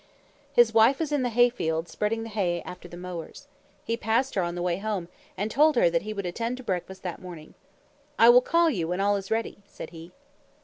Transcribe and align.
His 0.51 0.73
wife 0.73 0.97
was 0.97 1.11
in 1.11 1.21
the 1.21 1.29
hayfield, 1.29 1.87
spreading 1.87 2.23
the 2.23 2.29
hay 2.29 2.63
after 2.63 2.87
the 2.87 2.97
mowers. 2.97 3.47
He 3.83 3.95
passed 3.95 4.33
her 4.33 4.41
on 4.41 4.55
the 4.55 4.61
way 4.63 4.79
home 4.79 5.09
and 5.37 5.51
told 5.51 5.75
her 5.75 5.91
that 5.91 6.01
he 6.01 6.11
would 6.11 6.25
attend 6.25 6.57
to 6.57 6.63
breakfast 6.63 7.03
that 7.03 7.21
morning. 7.21 7.53
"I 8.17 8.29
will 8.29 8.41
call 8.41 8.67
you 8.71 8.87
when 8.87 8.99
all 8.99 9.15
is 9.15 9.29
ready," 9.29 9.59
said 9.67 9.91
he. 9.91 10.11